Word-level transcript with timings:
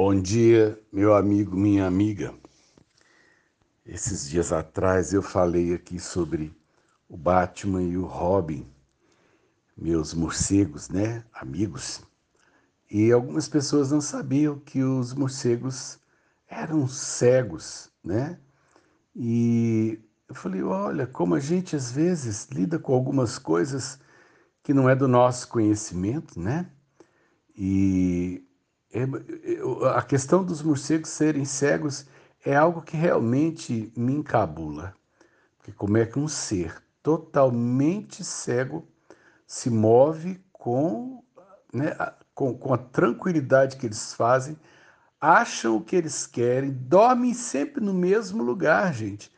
Bom 0.00 0.14
dia, 0.14 0.80
meu 0.92 1.12
amigo, 1.12 1.56
minha 1.56 1.84
amiga. 1.84 2.32
Esses 3.84 4.30
dias 4.30 4.52
atrás 4.52 5.12
eu 5.12 5.20
falei 5.20 5.74
aqui 5.74 5.98
sobre 5.98 6.56
o 7.08 7.16
Batman 7.16 7.82
e 7.82 7.96
o 7.98 8.04
Robin, 8.04 8.64
meus 9.76 10.14
morcegos, 10.14 10.88
né, 10.88 11.24
amigos. 11.32 12.00
E 12.88 13.10
algumas 13.10 13.48
pessoas 13.48 13.90
não 13.90 14.00
sabiam 14.00 14.60
que 14.60 14.84
os 14.84 15.12
morcegos 15.14 15.98
eram 16.46 16.86
cegos, 16.86 17.90
né? 18.04 18.38
E 19.16 19.98
eu 20.28 20.34
falei, 20.36 20.62
olha, 20.62 21.08
como 21.08 21.34
a 21.34 21.40
gente 21.40 21.74
às 21.74 21.90
vezes 21.90 22.46
lida 22.52 22.78
com 22.78 22.94
algumas 22.94 23.36
coisas 23.36 23.98
que 24.62 24.72
não 24.72 24.88
é 24.88 24.94
do 24.94 25.08
nosso 25.08 25.48
conhecimento, 25.48 26.38
né? 26.38 26.70
E 27.56 28.47
a 29.94 30.02
questão 30.02 30.42
dos 30.44 30.62
morcegos 30.62 31.10
serem 31.10 31.44
cegos 31.44 32.06
é 32.44 32.56
algo 32.56 32.82
que 32.82 32.96
realmente 32.96 33.92
me 33.96 34.14
encabula. 34.14 34.94
Porque 35.58 35.72
como 35.72 35.98
é 35.98 36.06
que 36.06 36.18
um 36.18 36.28
ser 36.28 36.82
totalmente 37.02 38.24
cego 38.24 38.86
se 39.46 39.70
move 39.70 40.42
com, 40.52 41.22
né, 41.72 41.94
com, 42.34 42.56
com 42.56 42.74
a 42.74 42.78
tranquilidade 42.78 43.76
que 43.76 43.86
eles 43.86 44.14
fazem, 44.14 44.56
acham 45.20 45.76
o 45.76 45.80
que 45.80 45.96
eles 45.96 46.26
querem, 46.26 46.70
dormem 46.70 47.34
sempre 47.34 47.82
no 47.82 47.92
mesmo 47.92 48.42
lugar, 48.42 48.92
gente. 48.94 49.32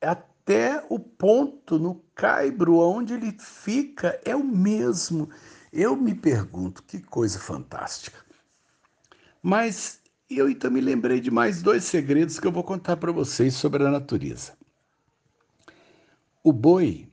Até 0.00 0.84
o 0.88 0.98
ponto 0.98 1.78
no 1.78 2.04
caibro 2.14 2.78
onde 2.78 3.14
ele 3.14 3.36
fica 3.38 4.18
é 4.24 4.34
o 4.36 4.44
mesmo. 4.44 5.28
Eu 5.72 5.96
me 5.96 6.14
pergunto, 6.14 6.82
que 6.82 7.00
coisa 7.00 7.38
fantástica. 7.38 8.23
Mas 9.46 10.00
eu 10.30 10.48
então 10.48 10.70
me 10.70 10.80
lembrei 10.80 11.20
de 11.20 11.30
mais 11.30 11.60
dois 11.60 11.84
segredos 11.84 12.40
que 12.40 12.46
eu 12.46 12.50
vou 12.50 12.64
contar 12.64 12.96
para 12.96 13.12
vocês 13.12 13.52
sobre 13.52 13.84
a 13.84 13.90
natureza. 13.90 14.56
O 16.42 16.50
boi, 16.50 17.06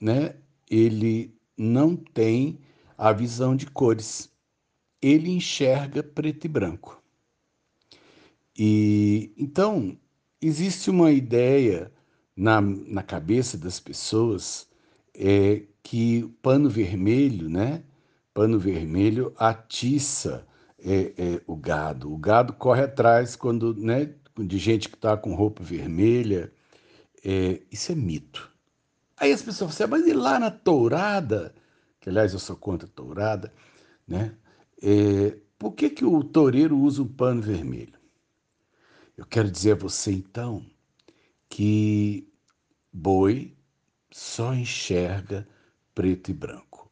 né, 0.00 0.34
ele 0.68 1.32
não 1.56 1.94
tem 1.94 2.58
a 2.98 3.12
visão 3.12 3.54
de 3.54 3.66
cores. 3.66 4.32
Ele 5.00 5.30
enxerga 5.30 6.02
preto 6.02 6.46
e 6.46 6.48
branco. 6.48 7.00
E 8.58 9.32
então 9.38 9.96
existe 10.40 10.90
uma 10.90 11.12
ideia 11.12 11.92
na, 12.36 12.60
na 12.60 13.02
cabeça 13.04 13.56
das 13.56 13.78
pessoas 13.78 14.68
é, 15.14 15.62
que 15.84 16.24
pano 16.42 16.68
vermelho, 16.68 17.48
né? 17.48 17.84
Pano 18.34 18.58
vermelho 18.58 19.32
atiça 19.38 20.44
é, 20.84 21.12
é, 21.16 21.42
o 21.46 21.56
gado. 21.56 22.12
O 22.12 22.16
gado 22.18 22.52
corre 22.52 22.82
atrás 22.82 23.36
quando, 23.36 23.74
né, 23.74 24.14
de 24.38 24.58
gente 24.58 24.88
que 24.88 24.96
está 24.96 25.16
com 25.16 25.34
roupa 25.34 25.62
vermelha. 25.62 26.52
É, 27.24 27.62
isso 27.70 27.92
é 27.92 27.94
mito. 27.94 28.50
Aí 29.16 29.32
as 29.32 29.42
pessoas 29.42 29.58
falam 29.58 29.70
assim, 29.70 29.82
ah, 29.84 29.86
mas 29.86 30.06
e 30.06 30.12
lá 30.12 30.38
na 30.38 30.50
tourada, 30.50 31.54
que 32.00 32.08
aliás 32.08 32.32
eu 32.32 32.38
sou 32.40 32.56
contra 32.56 32.88
a 32.88 32.90
tourada, 32.90 33.52
né? 34.06 34.34
É, 34.82 35.38
por 35.56 35.72
que, 35.72 35.88
que 35.88 36.04
o 36.04 36.24
toureiro 36.24 36.76
usa 36.76 37.02
um 37.02 37.06
pano 37.06 37.40
vermelho? 37.40 37.94
Eu 39.16 39.24
quero 39.24 39.48
dizer 39.48 39.72
a 39.72 39.76
você 39.76 40.10
então 40.10 40.66
que 41.48 42.28
boi 42.92 43.56
só 44.10 44.52
enxerga 44.52 45.46
preto 45.94 46.30
e 46.30 46.34
branco. 46.34 46.90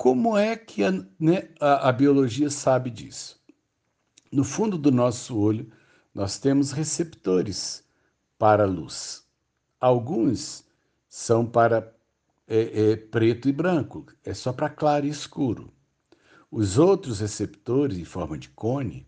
Como 0.00 0.34
é 0.34 0.56
que 0.56 0.82
a, 0.82 0.92
né, 1.20 1.50
a, 1.60 1.90
a 1.90 1.92
biologia 1.92 2.48
sabe 2.48 2.88
disso? 2.88 3.38
No 4.32 4.44
fundo 4.44 4.78
do 4.78 4.90
nosso 4.90 5.38
olho, 5.38 5.70
nós 6.14 6.38
temos 6.38 6.72
receptores 6.72 7.84
para 8.38 8.62
a 8.62 8.66
luz. 8.66 9.26
Alguns 9.78 10.64
são 11.06 11.44
para 11.44 11.94
é, 12.48 12.92
é, 12.92 12.96
preto 12.96 13.46
e 13.46 13.52
branco, 13.52 14.06
é 14.24 14.32
só 14.32 14.54
para 14.54 14.70
claro 14.70 15.04
e 15.04 15.10
escuro. 15.10 15.70
Os 16.50 16.78
outros 16.78 17.20
receptores, 17.20 17.98
em 17.98 18.06
forma 18.06 18.38
de 18.38 18.48
cone, 18.48 19.06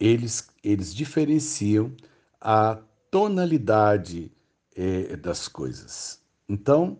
eles, 0.00 0.48
eles 0.60 0.92
diferenciam 0.92 1.94
a 2.40 2.82
tonalidade 3.12 4.32
é, 4.74 5.14
das 5.14 5.46
coisas. 5.46 6.20
Então, 6.48 6.98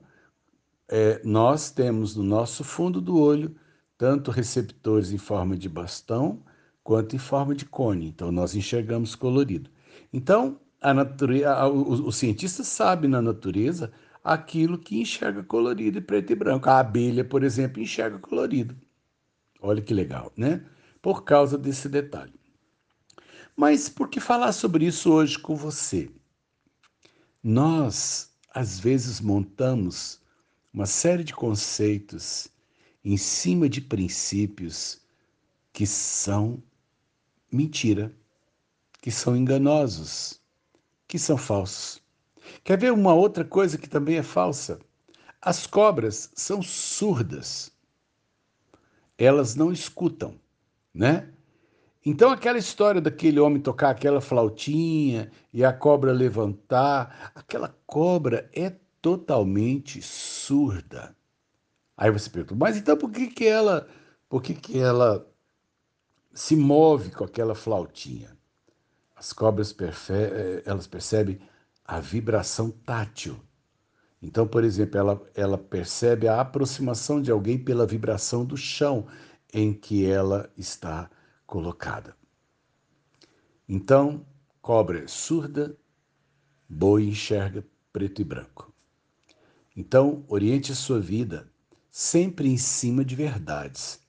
é, 0.88 1.20
nós 1.24 1.70
temos 1.70 2.14
no 2.16 2.22
nosso 2.22 2.62
fundo 2.62 3.00
do 3.00 3.18
olho 3.18 3.56
tanto 3.98 4.30
receptores 4.30 5.10
em 5.10 5.18
forma 5.18 5.56
de 5.56 5.68
bastão 5.68 6.42
quanto 6.82 7.16
em 7.16 7.18
forma 7.18 7.54
de 7.54 7.64
cone. 7.64 8.06
Então, 8.08 8.30
nós 8.30 8.54
enxergamos 8.54 9.14
colorido. 9.14 9.70
Então, 10.12 10.60
a 10.80 10.94
natureza, 10.94 11.52
a, 11.52 11.68
o, 11.68 12.06
o 12.06 12.12
cientista 12.12 12.62
sabe 12.62 13.08
na 13.08 13.20
natureza 13.20 13.92
aquilo 14.22 14.78
que 14.78 15.00
enxerga 15.00 15.42
colorido 15.42 15.98
e 15.98 16.00
preto 16.00 16.32
e 16.32 16.36
branco. 16.36 16.68
A 16.68 16.78
abelha, 16.78 17.24
por 17.24 17.42
exemplo, 17.42 17.82
enxerga 17.82 18.18
colorido. 18.18 18.76
Olha 19.60 19.82
que 19.82 19.94
legal, 19.94 20.32
né? 20.36 20.64
Por 21.00 21.24
causa 21.24 21.56
desse 21.56 21.88
detalhe. 21.88 22.34
Mas 23.56 23.88
por 23.88 24.08
que 24.08 24.20
falar 24.20 24.52
sobre 24.52 24.84
isso 24.84 25.12
hoje 25.12 25.38
com 25.38 25.56
você? 25.56 26.10
Nós, 27.42 28.32
às 28.52 28.78
vezes, 28.78 29.20
montamos 29.20 30.20
uma 30.76 30.84
série 30.84 31.24
de 31.24 31.32
conceitos 31.32 32.48
em 33.02 33.16
cima 33.16 33.66
de 33.66 33.80
princípios 33.80 35.00
que 35.72 35.86
são 35.86 36.62
mentira, 37.50 38.14
que 39.00 39.10
são 39.10 39.34
enganosos, 39.34 40.38
que 41.08 41.18
são 41.18 41.38
falsos. 41.38 42.02
Quer 42.62 42.78
ver 42.78 42.92
uma 42.92 43.14
outra 43.14 43.42
coisa 43.42 43.78
que 43.78 43.88
também 43.88 44.18
é 44.18 44.22
falsa? 44.22 44.78
As 45.40 45.66
cobras 45.66 46.30
são 46.34 46.60
surdas. 46.60 47.72
Elas 49.16 49.54
não 49.54 49.72
escutam, 49.72 50.38
né? 50.92 51.32
Então 52.04 52.30
aquela 52.30 52.58
história 52.58 53.00
daquele 53.00 53.40
homem 53.40 53.62
tocar 53.62 53.90
aquela 53.90 54.20
flautinha 54.20 55.30
e 55.54 55.64
a 55.64 55.72
cobra 55.72 56.12
levantar, 56.12 57.32
aquela 57.34 57.74
cobra 57.86 58.50
é 58.52 58.74
totalmente 59.06 60.02
surda. 60.02 61.16
Aí 61.96 62.10
você 62.10 62.28
pergunta, 62.28 62.56
mas 62.56 62.76
então 62.76 62.96
por 62.98 63.08
que, 63.08 63.28
que 63.28 63.46
ela, 63.46 63.88
por 64.28 64.42
que, 64.42 64.52
que 64.52 64.80
ela 64.80 65.32
se 66.34 66.56
move 66.56 67.12
com 67.12 67.22
aquela 67.22 67.54
flautinha? 67.54 68.36
As 69.14 69.32
cobras 69.32 69.72
eh, 70.10 70.60
elas 70.66 70.88
percebem 70.88 71.38
a 71.84 72.00
vibração 72.00 72.68
tátil. 72.68 73.40
Então, 74.20 74.44
por 74.44 74.64
exemplo, 74.64 74.98
ela, 74.98 75.22
ela 75.36 75.56
percebe 75.56 76.26
a 76.26 76.40
aproximação 76.40 77.22
de 77.22 77.30
alguém 77.30 77.56
pela 77.56 77.86
vibração 77.86 78.44
do 78.44 78.56
chão 78.56 79.06
em 79.54 79.72
que 79.72 80.04
ela 80.04 80.50
está 80.56 81.08
colocada. 81.46 82.16
Então, 83.68 84.26
cobra 84.60 85.04
é 85.04 85.06
surda, 85.06 85.78
boi 86.68 87.04
enxerga 87.04 87.64
preto 87.92 88.20
e 88.20 88.24
branco. 88.24 88.74
Então, 89.76 90.24
oriente 90.26 90.72
a 90.72 90.74
sua 90.74 90.98
vida 90.98 91.46
sempre 91.90 92.48
em 92.48 92.56
cima 92.56 93.04
de 93.04 93.14
verdades. 93.14 94.00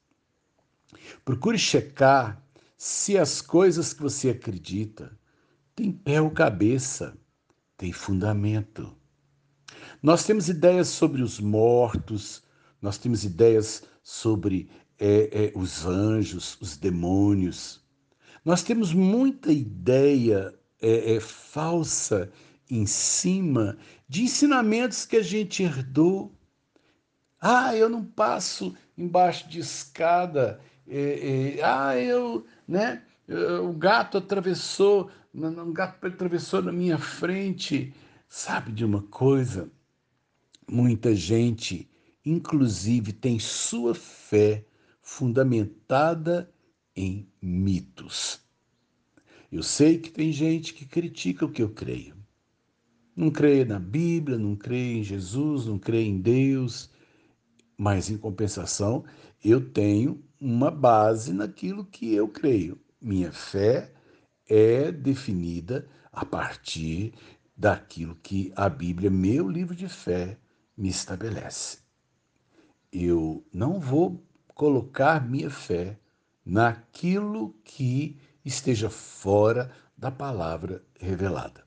Procure 1.26 1.58
checar 1.58 2.42
se 2.78 3.18
as 3.18 3.42
coisas 3.42 3.94
que 3.94 4.02
você 4.02 4.30
acredita 4.30 5.18
têm 5.76 5.92
pé 5.92 6.22
ou 6.22 6.32
cabeça, 6.32 7.18
têm 7.78 7.92
fundamento. 7.92 8.96
Nós 10.02 10.24
temos 10.24 10.48
ideias 10.48 10.88
sobre 10.88 11.22
os 11.22 11.40
mortos, 11.40 12.44
nós 12.82 12.98
temos 12.98 13.24
ideias 13.24 13.84
sobre 14.02 14.70
é, 14.98 15.48
é, 15.48 15.52
os 15.56 15.86
anjos, 15.86 16.58
os 16.62 16.78
demônios. 16.78 17.82
Nós 18.46 18.64
temos 18.64 18.94
muita 18.94 19.52
ideia 19.52 20.54
é, 20.82 21.16
é 21.16 21.20
falsa 21.20 22.32
em 22.70 22.86
cima 22.86 23.78
de 24.08 24.24
ensinamentos 24.24 25.06
que 25.06 25.18
a 25.18 25.22
gente 25.22 25.64
herdou. 25.64 26.32
Ah, 27.40 27.76
eu 27.76 27.90
não 27.90 28.04
passo 28.04 28.76
embaixo 28.98 29.48
de 29.50 29.60
escada. 29.60 30.60
É, 30.88 31.58
é, 31.60 31.64
ah, 31.64 31.98
eu, 31.98 32.46
né? 32.68 33.04
O 33.62 33.74
gato 33.74 34.18
atravessou, 34.18 35.12
um 35.34 35.74
gato 35.74 36.08
atravessou 36.08 36.62
na 36.62 36.72
minha 36.72 36.98
frente. 36.98 37.94
Sabe 38.30 38.72
de 38.72 38.86
uma 38.86 39.04
coisa? 39.04 39.70
Muita 40.70 41.14
gente, 41.14 41.90
inclusive, 42.26 43.14
tem 43.14 43.38
sua 43.40 43.94
fé 43.94 44.66
fundamentada 45.02 46.52
em 46.96 47.30
mitos. 47.42 48.42
Eu 49.52 49.64
sei 49.64 49.98
que 49.98 50.10
tem 50.10 50.32
gente 50.32 50.74
que 50.74 50.86
critica 50.86 51.46
o 51.46 51.52
que 51.52 51.64
eu 51.64 51.70
creio. 51.70 52.16
Não 53.18 53.32
crê 53.32 53.66
na 53.66 53.80
Bíblia, 53.80 54.38
não 54.38 54.56
crê 54.56 54.94
em 54.94 55.04
Jesus, 55.04 55.66
não 55.66 55.80
crê 55.80 56.04
em 56.04 56.22
Deus, 56.22 56.92
mas 57.76 58.12
em 58.12 58.18
compensação, 58.18 59.04
eu 59.44 59.60
tenho 59.72 60.24
uma 60.40 60.70
base 60.70 61.34
naquilo 61.34 61.84
que 61.84 62.14
eu 62.14 62.28
creio. 62.28 62.80
minha 63.02 63.32
fé 63.32 63.92
é 64.48 64.92
definida 64.92 65.88
a 66.12 66.24
partir 66.24 67.12
daquilo 67.58 68.16
que 68.22 68.54
a 68.56 68.70
Bíblia, 68.70 69.10
meu 69.10 69.50
livro 69.50 69.76
de 69.76 69.90
fé, 69.90 70.38
me 70.78 70.88
estabelece. 70.88 71.80
Eu 72.92 73.44
não 73.52 73.80
vou 73.80 74.24
colocar 74.54 75.28
minha 75.28 75.50
fé 75.50 75.98
naquilo 76.46 77.56
que 77.64 78.16
esteja 78.46 78.92
fora 78.92 79.72
da 79.98 80.12
palavra 80.12 80.86
revelada. 81.00 81.67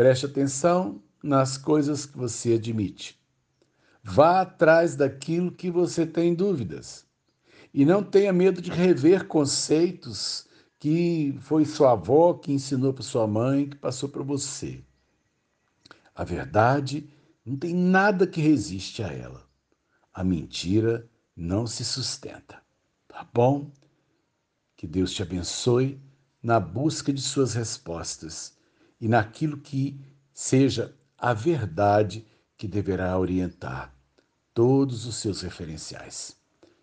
Preste 0.00 0.24
atenção 0.24 1.02
nas 1.22 1.58
coisas 1.58 2.06
que 2.06 2.16
você 2.16 2.54
admite. 2.54 3.20
Vá 4.02 4.40
atrás 4.40 4.96
daquilo 4.96 5.52
que 5.52 5.70
você 5.70 6.06
tem 6.06 6.34
dúvidas. 6.34 7.04
E 7.74 7.84
não 7.84 8.02
tenha 8.02 8.32
medo 8.32 8.62
de 8.62 8.70
rever 8.70 9.26
conceitos 9.26 10.48
que 10.78 11.36
foi 11.42 11.66
sua 11.66 11.92
avó 11.92 12.32
que 12.32 12.50
ensinou 12.50 12.94
para 12.94 13.02
sua 13.02 13.26
mãe, 13.26 13.68
que 13.68 13.76
passou 13.76 14.08
para 14.08 14.22
você. 14.22 14.82
A 16.14 16.24
verdade 16.24 17.06
não 17.44 17.58
tem 17.58 17.74
nada 17.74 18.26
que 18.26 18.40
resiste 18.40 19.02
a 19.02 19.08
ela. 19.08 19.46
A 20.14 20.24
mentira 20.24 21.06
não 21.36 21.66
se 21.66 21.84
sustenta. 21.84 22.62
Tá 23.06 23.28
bom? 23.34 23.70
Que 24.78 24.86
Deus 24.86 25.12
te 25.12 25.20
abençoe 25.22 26.00
na 26.42 26.58
busca 26.58 27.12
de 27.12 27.20
suas 27.20 27.52
respostas 27.52 28.58
e 29.00 29.08
naquilo 29.08 29.56
que 29.56 30.00
seja 30.32 30.94
a 31.16 31.32
verdade 31.32 32.26
que 32.56 32.68
deverá 32.68 33.18
orientar 33.18 33.94
todos 34.52 35.06
os 35.06 35.16
seus 35.16 35.40
referenciais. 35.40 36.36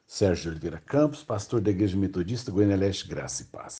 Sérgio 0.05 0.51
Oliveira 0.51 0.79
Campos, 0.79 1.23
pastor 1.23 1.61
da 1.61 1.69
Igreja 1.69 1.97
Metodista 1.97 2.51
Goiânia 2.51 2.77
Leste, 2.77 3.07
Graça 3.07 3.43
e 3.43 3.45
Paz. 3.45 3.75